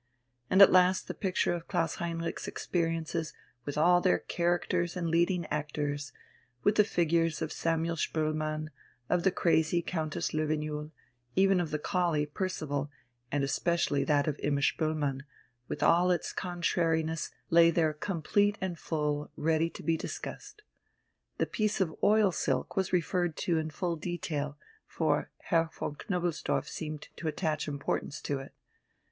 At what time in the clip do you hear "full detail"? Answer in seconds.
23.69-24.57